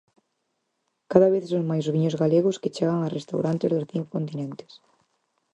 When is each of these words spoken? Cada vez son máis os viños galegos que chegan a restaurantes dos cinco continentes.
Cada 1.11 1.31
vez 1.33 1.43
son 1.51 1.63
máis 1.69 1.83
os 1.85 1.93
viños 1.95 2.19
galegos 2.21 2.59
que 2.61 2.73
chegan 2.75 2.99
a 3.01 3.13
restaurantes 3.17 3.71
dos 3.71 3.89
cinco 3.93 4.09
continentes. 4.17 4.71